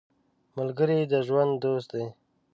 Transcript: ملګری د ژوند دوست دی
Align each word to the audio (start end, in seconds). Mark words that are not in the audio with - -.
ملګری 0.57 0.99
د 1.11 1.13
ژوند 1.27 1.53
دوست 1.63 1.87
دی 1.95 2.05